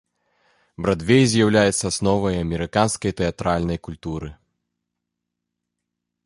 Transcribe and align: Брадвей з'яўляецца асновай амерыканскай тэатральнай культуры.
Брадвей 0.85 1.23
з'яўляецца 1.33 1.83
асновай 1.91 2.35
амерыканскай 2.45 3.11
тэатральнай 3.21 3.81
культуры. 3.89 4.31